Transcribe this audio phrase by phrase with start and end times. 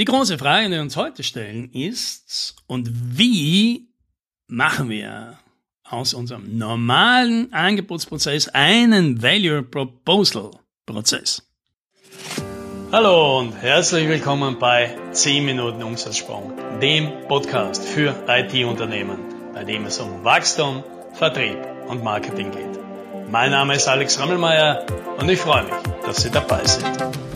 [0.00, 3.90] Die große Frage, die wir uns heute stellen, ist, und wie
[4.46, 5.38] machen wir
[5.84, 10.52] aus unserem normalen Angebotsprozess einen Value Proposal
[10.86, 11.42] Prozess?
[12.90, 19.18] Hallo und herzlich willkommen bei 10 Minuten Umsatzsprung, dem Podcast für IT-Unternehmen,
[19.52, 20.82] bei dem es um Wachstum,
[21.12, 21.58] Vertrieb
[21.88, 22.80] und Marketing geht.
[23.30, 24.86] Mein Name ist Alex Rammelmeier
[25.18, 25.74] und ich freue mich,
[26.06, 27.29] dass Sie dabei sind.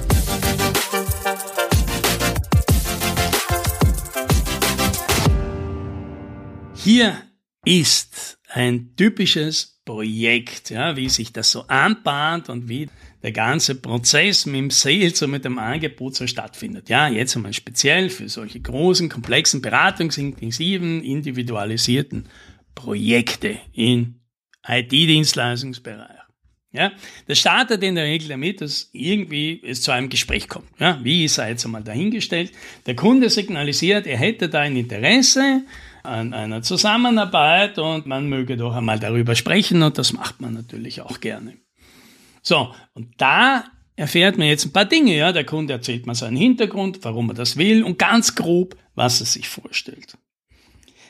[6.84, 7.16] Hier
[7.64, 12.90] ist ein typisches Projekt, ja, wie sich das so anbahnt und wie
[13.22, 16.90] der ganze Prozess mit dem Sales und mit dem Angebot so stattfindet.
[16.90, 22.28] Ja, jetzt einmal speziell für solche großen, komplexen, beratungsintensiven, individualisierten
[22.74, 24.20] Projekte in
[24.68, 26.18] IT-Dienstleistungsbereich.
[26.72, 26.92] Ja,
[27.26, 30.68] das startet in der Regel damit, dass irgendwie es zu einem Gespräch kommt.
[30.78, 32.52] Ja, wie sei jetzt einmal dahingestellt?
[32.84, 35.62] Der Kunde signalisiert, er hätte da ein Interesse
[36.04, 41.00] an einer Zusammenarbeit und man möge doch einmal darüber sprechen und das macht man natürlich
[41.00, 41.56] auch gerne.
[42.42, 43.64] So, und da
[43.96, 45.16] erfährt man jetzt ein paar Dinge.
[45.16, 49.20] Ja, der Kunde erzählt mal seinen Hintergrund, warum er das will und ganz grob, was
[49.20, 50.18] er sich vorstellt.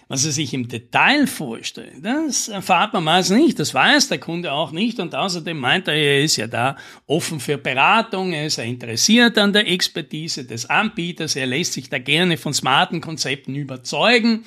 [0.07, 4.53] Was er sich im Detail vorstellt, das erfahrt man meist nicht, das weiß der Kunde
[4.53, 8.59] auch nicht und außerdem meint er, er ist ja da offen für Beratung, er ist
[8.59, 13.55] ja interessiert an der Expertise des Anbieters, er lässt sich da gerne von smarten Konzepten
[13.55, 14.45] überzeugen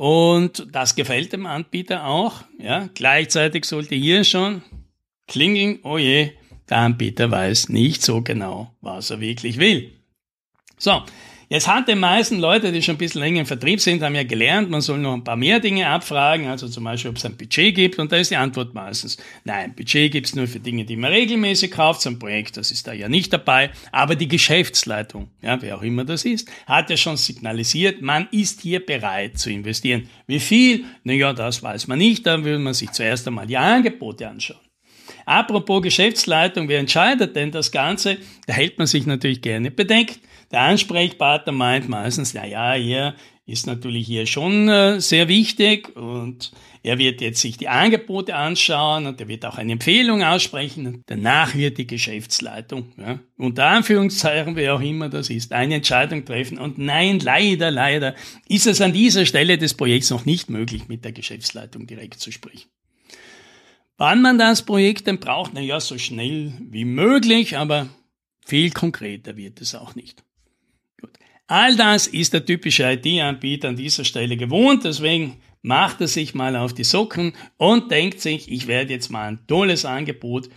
[0.00, 2.44] und das gefällt dem Anbieter auch.
[2.58, 4.62] Ja, gleichzeitig sollte hier schon
[5.28, 6.30] klingeln, oh je,
[6.70, 9.92] der Anbieter weiß nicht so genau, was er wirklich will.
[10.78, 11.02] So,
[11.52, 14.22] Jetzt hat die meisten Leute, die schon ein bisschen länger im Vertrieb sind, haben ja
[14.22, 17.36] gelernt, man soll noch ein paar mehr Dinge abfragen, also zum Beispiel, ob es ein
[17.36, 20.84] Budget gibt, und da ist die Antwort meistens, nein, Budget gibt es nur für Dinge,
[20.84, 24.28] die man regelmäßig kauft, so ein Projekt, das ist da ja nicht dabei, aber die
[24.28, 29.36] Geschäftsleitung, ja, wer auch immer das ist, hat ja schon signalisiert, man ist hier bereit
[29.36, 30.08] zu investieren.
[30.28, 30.84] Wie viel?
[31.02, 34.60] Naja, das weiß man nicht, da will man sich zuerst einmal die Angebote anschauen.
[35.26, 38.18] Apropos Geschäftsleitung, wer entscheidet denn das Ganze?
[38.46, 40.20] Da hält man sich natürlich gerne bedeckt.
[40.50, 43.14] Der Ansprechpartner meint meistens, na ja, hier
[43.46, 46.52] ist natürlich hier schon äh, sehr wichtig und
[46.82, 51.02] er wird jetzt sich die Angebote anschauen und er wird auch eine Empfehlung aussprechen.
[51.06, 56.58] Danach wird die Geschäftsleitung, ja, unter Anführungszeichen, wie auch immer das ist, eine Entscheidung treffen.
[56.58, 58.14] Und nein, leider, leider
[58.48, 62.32] ist es an dieser Stelle des Projekts noch nicht möglich, mit der Geschäftsleitung direkt zu
[62.32, 62.70] sprechen.
[63.98, 67.88] Wann man das Projekt denn braucht, na ja, so schnell wie möglich, aber
[68.46, 70.24] viel konkreter wird es auch nicht.
[71.46, 76.56] All das ist der typische IT-Anbieter an dieser Stelle gewohnt, deswegen macht er sich mal
[76.56, 80.48] auf die Socken und denkt sich, ich werde jetzt mal ein tolles Angebot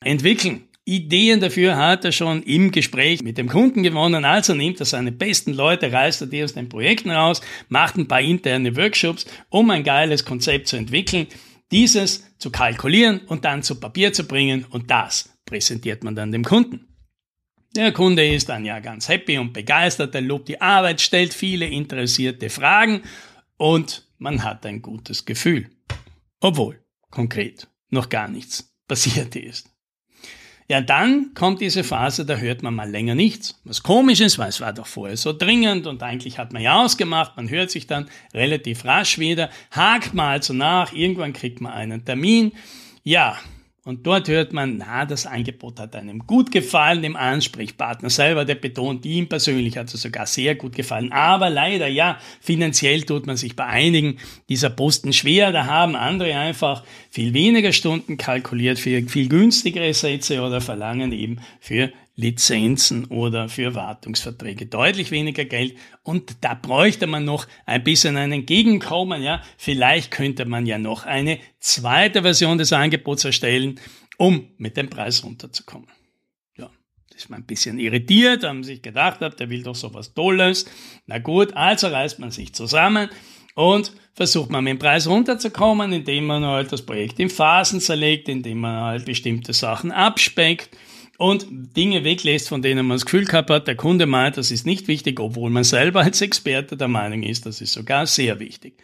[0.00, 0.64] entwickeln.
[0.84, 5.12] Ideen dafür hat er schon im Gespräch mit dem Kunden gewonnen, also nimmt er seine
[5.12, 9.70] besten Leute, reißt er die aus den Projekten raus, macht ein paar interne Workshops, um
[9.70, 11.28] ein geiles Konzept zu entwickeln,
[11.70, 16.44] dieses zu kalkulieren und dann zu Papier zu bringen und das präsentiert man dann dem
[16.44, 16.89] Kunden.
[17.76, 21.66] Der Kunde ist dann ja ganz happy und begeistert, er lobt die Arbeit, stellt viele
[21.66, 23.02] interessierte Fragen
[23.56, 25.70] und man hat ein gutes Gefühl.
[26.40, 29.70] Obwohl konkret noch gar nichts passiert ist.
[30.68, 33.60] Ja, dann kommt diese Phase, da hört man mal länger nichts.
[33.64, 36.80] Was komisch ist, weil es war doch vorher so dringend und eigentlich hat man ja
[36.80, 41.72] ausgemacht, man hört sich dann relativ rasch wieder, hakt mal also nach, irgendwann kriegt man
[41.72, 42.52] einen Termin.
[43.02, 43.36] Ja,
[43.84, 48.56] und dort hört man, na, das Angebot hat einem gut gefallen, dem Ansprechpartner selber, der
[48.56, 51.12] betont, ihm persönlich hat es sogar sehr gut gefallen.
[51.12, 54.18] Aber leider, ja, finanziell tut man sich bei einigen
[54.50, 55.50] dieser Posten schwer.
[55.50, 61.40] Da haben andere einfach viel weniger Stunden kalkuliert für viel günstigere Sätze oder verlangen eben
[61.60, 68.16] für Lizenzen oder für Wartungsverträge deutlich weniger Geld und da bräuchte man noch ein bisschen
[68.16, 69.42] ein Entgegenkommen, ja.
[69.56, 73.80] Vielleicht könnte man ja noch eine zweite Version des Angebots erstellen,
[74.18, 75.88] um mit dem Preis runterzukommen.
[76.58, 76.70] Ja,
[77.08, 80.66] das ist man ein bisschen irritiert, haben sich gedacht, der will doch so was Tolles.
[81.06, 83.08] Na gut, also reißt man sich zusammen
[83.54, 88.28] und versucht man mit dem Preis runterzukommen, indem man halt das Projekt in Phasen zerlegt,
[88.28, 90.76] indem man halt bestimmte Sachen abspeckt
[91.20, 91.46] und
[91.76, 94.88] Dinge weglässt, von denen man das Gefühl gehabt hat, der Kunde meint, das ist nicht
[94.88, 98.82] wichtig, obwohl man selber als Experte der Meinung ist, das ist sogar sehr wichtig.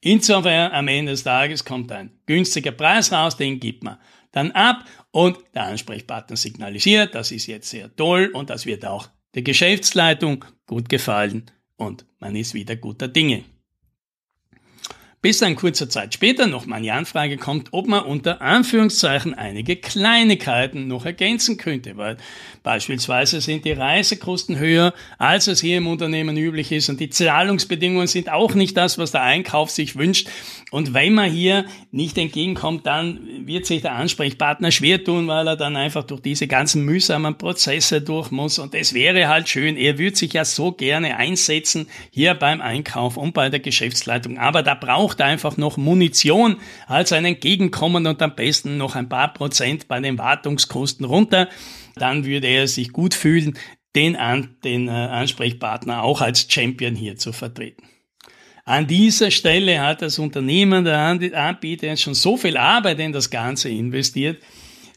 [0.00, 3.98] Insofern am Ende des Tages kommt ein günstiger Preis raus, den gibt man
[4.32, 9.10] dann ab und der Ansprechpartner signalisiert, das ist jetzt sehr toll und das wird auch
[9.34, 13.44] der Geschäftsleitung gut gefallen und man ist wieder guter Dinge.
[15.24, 20.86] Bis dann kurzer Zeit später nochmal die Anfrage kommt, ob man unter Anführungszeichen einige Kleinigkeiten
[20.86, 22.18] noch ergänzen könnte, weil
[22.62, 28.06] beispielsweise sind die Reisekosten höher, als es hier im Unternehmen üblich ist und die Zahlungsbedingungen
[28.06, 30.28] sind auch nicht das, was der Einkauf sich wünscht.
[30.70, 35.56] Und wenn man hier nicht entgegenkommt, dann wird sich der Ansprechpartner schwer tun, weil er
[35.56, 38.58] dann einfach durch diese ganzen mühsamen Prozesse durch muss.
[38.58, 43.16] Und es wäre halt schön, er würde sich ja so gerne einsetzen hier beim Einkauf
[43.16, 44.38] und bei der Geschäftsleitung.
[44.38, 46.56] Aber da braucht braucht einfach noch Munition
[46.86, 51.48] als ein Entgegenkommen und am besten noch ein paar Prozent bei den Wartungskosten runter.
[51.94, 53.56] Dann würde er sich gut fühlen,
[53.94, 57.84] den, an, den äh, Ansprechpartner auch als Champion hier zu vertreten.
[58.64, 63.68] An dieser Stelle hat das Unternehmen, der Anbieter, schon so viel Arbeit in das Ganze
[63.68, 64.42] investiert,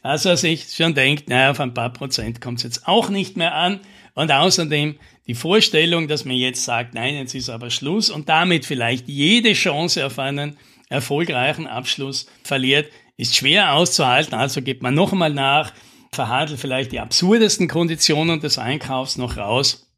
[0.02, 3.36] dass er sich schon denkt, naja, auf ein paar Prozent kommt es jetzt auch nicht
[3.36, 3.80] mehr an.
[4.18, 4.96] Und außerdem
[5.28, 9.52] die Vorstellung, dass man jetzt sagt, nein, jetzt ist aber Schluss und damit vielleicht jede
[9.52, 10.56] Chance auf einen
[10.88, 14.34] erfolgreichen Abschluss verliert, ist schwer auszuhalten.
[14.34, 15.72] Also geht man noch einmal nach,
[16.10, 19.88] verhandelt vielleicht die absurdesten Konditionen des Einkaufs noch raus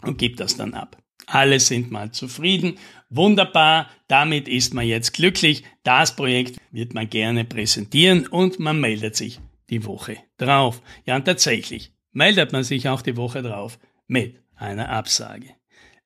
[0.00, 0.96] und gibt das dann ab.
[1.26, 2.78] Alle sind mal zufrieden.
[3.10, 5.62] Wunderbar, damit ist man jetzt glücklich.
[5.84, 9.38] Das Projekt wird man gerne präsentieren und man meldet sich
[9.70, 10.82] die Woche drauf.
[11.06, 15.48] Ja, und tatsächlich meldet man sich auch die Woche drauf mit einer Absage.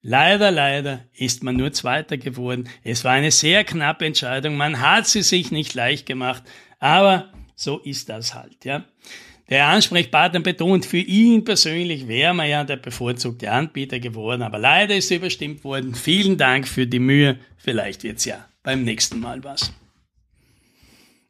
[0.03, 2.69] Leider, leider ist man nur Zweiter geworden.
[2.85, 4.57] Es war eine sehr knappe Entscheidung.
[4.57, 6.45] Man hat sie sich nicht leicht gemacht.
[6.79, 8.85] Aber so ist das halt, ja.
[9.49, 14.97] Der Ansprechpartner betont, für ihn persönlich wäre man ja der bevorzugte Anbieter geworden, aber leider
[14.97, 15.95] ist er überstimmt worden.
[15.95, 17.39] Vielen Dank für die Mühe.
[17.57, 19.73] Vielleicht wird's ja beim nächsten Mal was.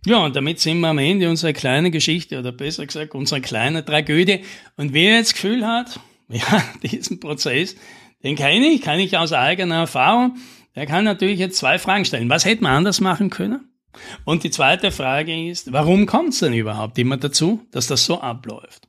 [0.06, 3.84] Ja, und damit sind wir am Ende unserer kleinen Geschichte, oder besser gesagt, unserer kleinen
[3.84, 4.44] Tragödie.
[4.76, 5.98] Und wer jetzt Gefühl hat,
[6.28, 7.74] ja, diesen Prozess,
[8.22, 10.36] den kenne ich, kann ich aus eigener Erfahrung.
[10.76, 12.30] Der kann natürlich jetzt zwei Fragen stellen.
[12.30, 13.68] Was hätte man anders machen können?
[14.24, 18.20] Und die zweite Frage ist, warum kommt es denn überhaupt immer dazu, dass das so
[18.20, 18.86] abläuft?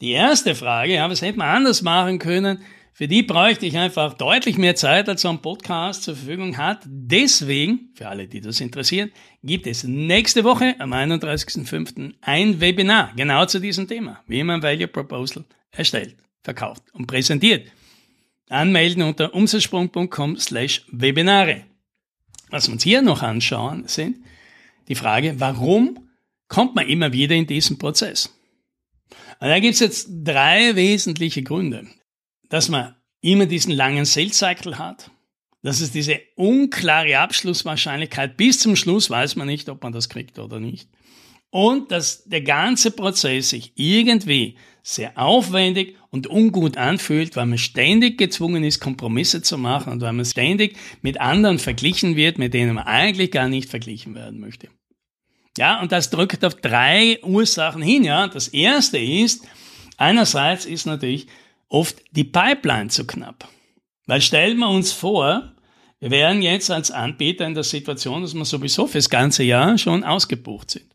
[0.00, 2.62] Die erste Frage, ja, was hätte man anders machen können?
[2.98, 6.82] Für die bräuchte ich einfach deutlich mehr Zeit, als so ein Podcast zur Verfügung hat.
[6.84, 9.12] Deswegen, für alle, die das interessieren,
[9.44, 12.14] gibt es nächste Woche am 31.05.
[12.22, 17.70] ein Webinar genau zu diesem Thema, wie man Value Proposal erstellt, verkauft und präsentiert.
[18.48, 21.66] Anmelden unter umsatzsprung.com slash Webinare.
[22.50, 24.16] Was wir uns hier noch anschauen, sind
[24.88, 26.08] die Frage, warum
[26.48, 28.36] kommt man immer wieder in diesen Prozess?
[29.38, 31.86] Und da gibt es jetzt drei wesentliche Gründe.
[32.48, 35.10] Dass man immer diesen langen Sales Cycle hat,
[35.62, 40.38] dass es diese unklare Abschlusswahrscheinlichkeit bis zum Schluss weiß man nicht, ob man das kriegt
[40.38, 40.88] oder nicht.
[41.50, 48.18] Und dass der ganze Prozess sich irgendwie sehr aufwendig und ungut anfühlt, weil man ständig
[48.18, 52.74] gezwungen ist, Kompromisse zu machen und weil man ständig mit anderen verglichen wird, mit denen
[52.74, 54.68] man eigentlich gar nicht verglichen werden möchte.
[55.56, 58.04] Ja, und das drückt auf drei Ursachen hin.
[58.04, 59.46] Ja, das erste ist,
[59.96, 61.26] einerseits ist natürlich
[61.68, 63.48] oft die Pipeline zu knapp.
[64.06, 65.52] Weil stellen wir uns vor,
[66.00, 70.04] wir wären jetzt als Anbieter in der Situation, dass wir sowieso fürs ganze Jahr schon
[70.04, 70.86] ausgebucht sind.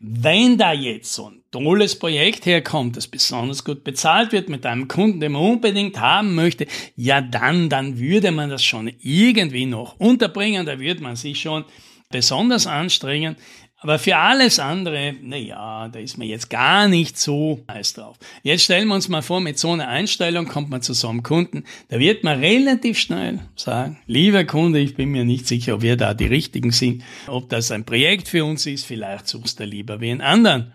[0.00, 4.88] Wenn da jetzt so ein tolles Projekt herkommt, das besonders gut bezahlt wird mit einem
[4.88, 6.66] Kunden, den man unbedingt haben möchte,
[6.96, 11.64] ja dann, dann würde man das schon irgendwie noch unterbringen, da würde man sich schon
[12.08, 13.36] besonders anstrengen.
[13.82, 18.18] Aber für alles andere, na ja, da ist man jetzt gar nicht so heiß drauf.
[18.42, 21.22] Jetzt stellen wir uns mal vor, mit so einer Einstellung kommt man zu so einem
[21.22, 25.82] Kunden, da wird man relativ schnell sagen, lieber Kunde, ich bin mir nicht sicher, ob
[25.82, 29.64] wir da die Richtigen sind, ob das ein Projekt für uns ist, vielleicht suchst du
[29.64, 30.74] lieber wie einen anderen.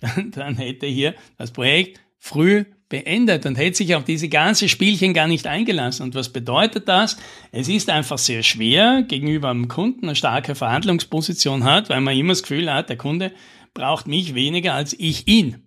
[0.30, 5.26] Dann hätte hier das Projekt früh beendet und hätte sich auf diese ganze Spielchen gar
[5.26, 6.04] nicht eingelassen.
[6.04, 7.16] Und was bedeutet das?
[7.52, 12.32] Es ist einfach sehr schwer, gegenüber einem Kunden eine starke Verhandlungsposition hat, weil man immer
[12.32, 13.32] das Gefühl hat, der Kunde
[13.74, 15.62] braucht mich weniger als ich ihn.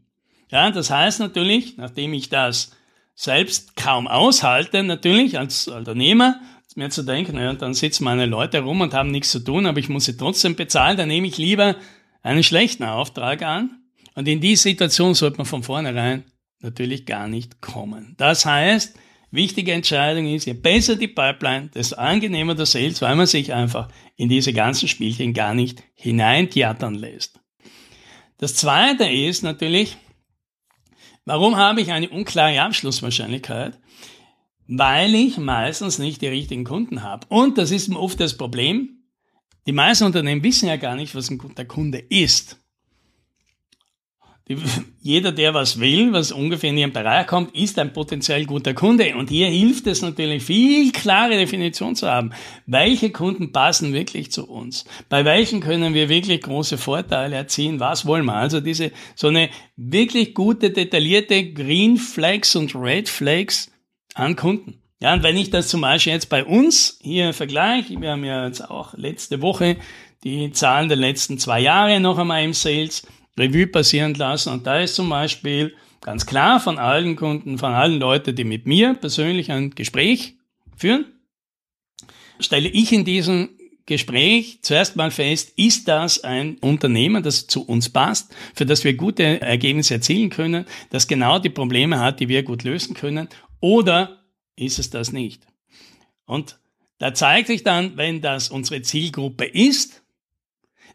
[0.49, 2.71] Ja, das heißt natürlich, nachdem ich das
[3.13, 6.41] selbst kaum aushalte, natürlich als Unternehmer,
[6.75, 9.79] mir zu denken, ja, dann sitzen meine Leute rum und haben nichts zu tun, aber
[9.79, 11.75] ich muss sie trotzdem bezahlen, dann nehme ich lieber
[12.21, 13.81] einen schlechten Auftrag an.
[14.15, 16.25] Und in die Situation sollte man von vornherein
[16.63, 18.15] natürlich gar nicht kommen.
[18.17, 18.97] Das heißt,
[19.31, 23.89] wichtige Entscheidung ist, je besser die Pipeline, desto angenehmer der Sales, weil man sich einfach
[24.15, 27.39] in diese ganzen Spielchen gar nicht hineintheatern lässt.
[28.37, 29.97] Das zweite ist natürlich,
[31.25, 33.79] warum habe ich eine unklare Abschlusswahrscheinlichkeit?
[34.67, 37.27] Weil ich meistens nicht die richtigen Kunden habe.
[37.29, 39.01] Und das ist oft das Problem.
[39.67, 42.57] Die meisten Unternehmen wissen ja gar nicht, was ein guter Kunde ist.
[45.01, 49.15] jeder, der was will, was ungefähr in ihren Bereich kommt, ist ein potenziell guter Kunde.
[49.15, 52.31] Und hier hilft es natürlich, viel klare Definition zu haben.
[52.65, 54.85] Welche Kunden passen wirklich zu uns?
[55.09, 57.79] Bei welchen können wir wirklich große Vorteile erzielen?
[57.79, 58.35] Was wollen wir?
[58.35, 63.71] Also diese, so eine wirklich gute, detaillierte Green Flags und Red Flags
[64.13, 64.81] an Kunden.
[65.01, 68.45] Ja, und wenn ich das zum Beispiel jetzt bei uns hier vergleiche, wir haben ja
[68.45, 69.77] jetzt auch letzte Woche
[70.23, 73.07] die Zahlen der letzten zwei Jahre noch einmal im Sales
[73.41, 74.53] Revue passieren lassen.
[74.53, 78.65] Und da ist zum Beispiel ganz klar von allen Kunden, von allen Leuten, die mit
[78.65, 80.35] mir persönlich ein Gespräch
[80.75, 81.05] führen,
[82.39, 83.49] stelle ich in diesem
[83.85, 88.93] Gespräch zuerst mal fest, ist das ein Unternehmen, das zu uns passt, für das wir
[88.93, 93.27] gute Ergebnisse erzielen können, das genau die Probleme hat, die wir gut lösen können,
[93.59, 94.23] oder
[94.55, 95.45] ist es das nicht?
[96.25, 96.59] Und
[96.99, 100.00] da zeigt sich dann, wenn das unsere Zielgruppe ist,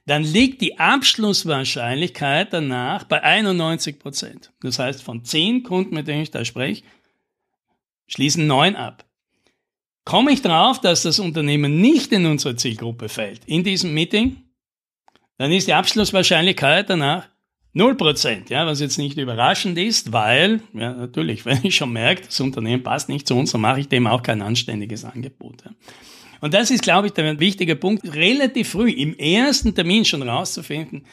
[0.07, 4.53] dann liegt die Abschlusswahrscheinlichkeit danach bei 91 Prozent.
[4.61, 6.85] Das heißt, von zehn Kunden, mit denen ich da spreche,
[8.07, 9.05] schließen neun ab.
[10.05, 14.45] Komme ich darauf, dass das Unternehmen nicht in unsere Zielgruppe fällt, in diesem Meeting,
[15.39, 17.29] dann ist die Abschlusswahrscheinlichkeit danach
[17.77, 22.41] 0%, ja, was jetzt nicht überraschend ist, weil, ja, natürlich, wenn ich schon merke, das
[22.41, 25.63] Unternehmen passt nicht zu uns, dann mache ich dem auch kein anständiges Angebot.
[25.65, 25.73] Ja.
[26.41, 31.05] Und das ist, glaube ich, der wichtige Punkt, relativ früh im ersten Termin schon rauszufinden,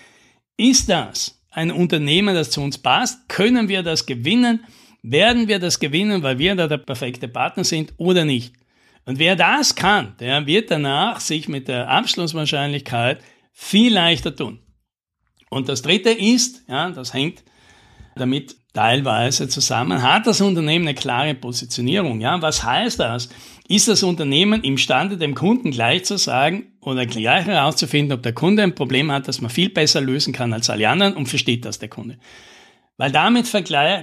[0.57, 3.27] ist das ein Unternehmen, das zu uns passt?
[3.27, 4.63] Können wir das gewinnen?
[5.01, 8.53] Werden wir das gewinnen, weil wir da der perfekte Partner sind oder nicht?
[9.05, 14.59] Und wer das kann, der wird danach sich mit der Abschlusswahrscheinlichkeit viel leichter tun.
[15.53, 17.43] Und das dritte ist, ja, das hängt
[18.15, 22.21] damit teilweise zusammen, hat das Unternehmen eine klare Positionierung.
[22.21, 23.29] Ja, was heißt das?
[23.67, 28.63] Ist das Unternehmen imstande, dem Kunden gleich zu sagen oder gleich herauszufinden, ob der Kunde
[28.63, 31.79] ein Problem hat, das man viel besser lösen kann als alle anderen und versteht das
[31.79, 32.17] der Kunde?
[32.97, 33.51] Weil damit,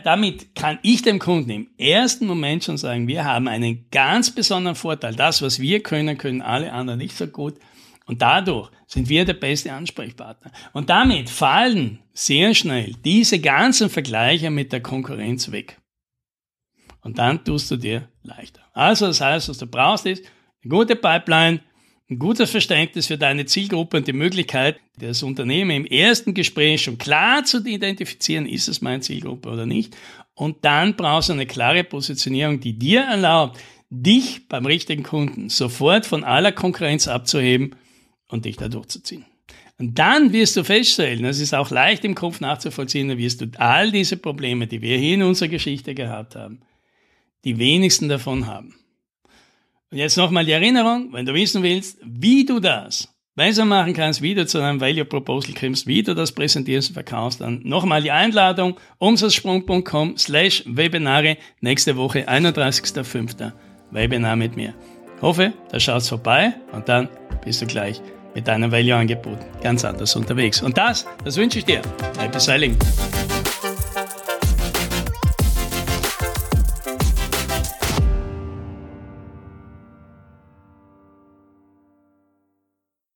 [0.05, 4.75] damit kann ich dem Kunden im ersten Moment schon sagen, wir haben einen ganz besonderen
[4.75, 5.15] Vorteil.
[5.15, 7.55] Das, was wir können, können alle anderen nicht so gut.
[8.11, 10.51] Und dadurch sind wir der beste Ansprechpartner.
[10.73, 15.79] Und damit fallen sehr schnell diese ganzen Vergleiche mit der Konkurrenz weg.
[17.03, 18.63] Und dann tust du dir leichter.
[18.73, 20.25] Also das heißt, was du brauchst ist
[20.65, 21.61] eine gute Pipeline,
[22.11, 26.99] ein gutes Verständnis für deine Zielgruppe und die Möglichkeit, das Unternehmen im ersten Gespräch schon
[26.99, 29.97] klar zu identifizieren, ist es meine Zielgruppe oder nicht.
[30.35, 36.07] Und dann brauchst du eine klare Positionierung, die dir erlaubt, dich beim richtigen Kunden sofort
[36.07, 37.77] von aller Konkurrenz abzuheben
[38.31, 39.25] und dich da durchzuziehen.
[39.79, 43.47] Und dann wirst du feststellen, das ist auch leicht im Kopf nachzuvollziehen, dann wirst du
[43.57, 46.61] all diese Probleme, die wir hier in unserer Geschichte gehabt haben,
[47.45, 48.75] die wenigsten davon haben.
[49.91, 54.21] Und jetzt nochmal die Erinnerung, wenn du wissen willst, wie du das besser machen kannst,
[54.21, 58.03] wie du zu einem Value Proposal kommst, wie du das präsentierst und verkaufst, dann nochmal
[58.03, 63.53] die Einladung, umsatzsprung.com slash Webinare, nächste Woche, 31.05.
[63.91, 64.75] Webinar mit mir.
[65.23, 67.09] Hoffe, da schaut's vorbei und dann
[67.45, 68.01] bist du gleich
[68.35, 70.63] mit deinem Value-Angebot ganz anders unterwegs.
[70.63, 71.83] Und das, das wünsche ich dir.
[72.19, 72.77] Happy Selling!